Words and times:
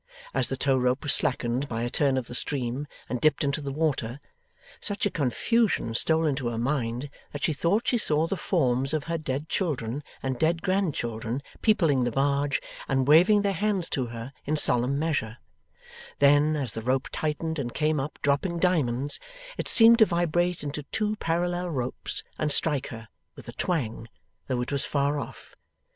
As 0.33 0.47
the 0.47 0.57
tow 0.57 0.79
rope 0.79 1.03
was 1.03 1.13
slackened 1.13 1.69
by 1.69 1.83
a 1.83 1.89
turn 1.91 2.17
of 2.17 2.25
the 2.25 2.33
stream 2.33 2.87
and 3.07 3.21
dipped 3.21 3.43
into 3.43 3.61
the 3.61 3.71
water, 3.71 4.19
such 4.79 5.05
a 5.05 5.11
confusion 5.11 5.93
stole 5.93 6.25
into 6.25 6.47
her 6.47 6.57
mind 6.57 7.11
that 7.33 7.43
she 7.43 7.53
thought 7.53 7.87
she 7.87 7.99
saw 7.99 8.25
the 8.25 8.35
forms 8.35 8.95
of 8.95 9.03
her 9.03 9.19
dead 9.19 9.47
children 9.47 10.01
and 10.23 10.39
dead 10.39 10.63
grandchildren 10.63 11.43
peopling 11.61 12.03
the 12.03 12.09
barge, 12.11 12.59
and 12.87 13.07
waving 13.07 13.43
their 13.43 13.53
hands 13.53 13.91
to 13.91 14.07
her 14.07 14.33
in 14.43 14.57
solemn 14.57 14.97
measure; 14.97 15.37
then, 16.17 16.55
as 16.55 16.71
the 16.71 16.81
rope 16.81 17.07
tightened 17.11 17.59
and 17.59 17.75
came 17.75 17.99
up, 17.99 18.17
dropping 18.23 18.57
diamonds, 18.57 19.19
it 19.55 19.67
seemed 19.67 19.99
to 19.99 20.05
vibrate 20.05 20.63
into 20.63 20.81
two 20.91 21.15
parallel 21.17 21.69
ropes 21.69 22.23
and 22.39 22.51
strike 22.51 22.87
her, 22.87 23.07
with 23.35 23.47
a 23.47 23.53
twang, 23.53 24.07
though 24.47 24.61
it 24.61 24.71
was 24.71 24.83
far 24.83 25.19
off. 25.19 25.55